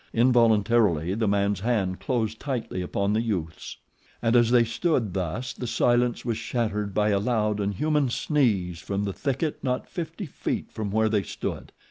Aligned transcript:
Involuntarily 0.15 1.13
the 1.13 1.27
man's 1.27 1.59
hand 1.59 1.99
closed 1.99 2.39
tightly 2.39 2.81
upon 2.81 3.13
the 3.13 3.21
youth's. 3.21 3.77
And 4.19 4.35
as 4.35 4.49
they 4.49 4.63
stood 4.63 5.13
thus 5.13 5.53
the 5.53 5.67
silence 5.67 6.25
was 6.25 6.37
shattered 6.39 6.95
by 6.95 7.09
a 7.09 7.19
loud 7.19 7.59
and 7.59 7.71
human 7.75 8.09
sneeze 8.09 8.79
from 8.79 9.03
the 9.03 9.13
thicket 9.13 9.63
not 9.63 9.87
fifty 9.87 10.25
feet 10.25 10.71
from 10.71 10.89
where 10.89 11.07
they 11.07 11.21
stood. 11.21 11.71